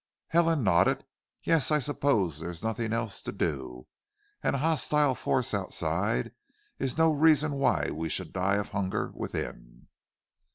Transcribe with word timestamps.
Helen 0.29 0.63
nodded. 0.63 1.03
"Yes, 1.43 1.69
I 1.69 1.77
suppose 1.77 2.39
there 2.39 2.49
is 2.49 2.63
nothing 2.63 2.91
else 2.91 3.21
to 3.21 3.31
do; 3.31 3.85
and 4.41 4.55
a 4.55 4.57
hostile 4.57 5.13
force 5.13 5.53
outside 5.53 6.31
is 6.79 6.97
no 6.97 7.13
reason 7.13 7.51
why 7.51 7.91
we 7.91 8.09
should 8.09 8.33
die 8.33 8.55
of 8.55 8.69
hunger 8.69 9.11
within." 9.13 9.89